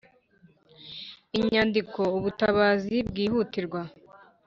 inyandiko”ubutabazi 1.37 2.95
bwihutirwa” 3.09 3.81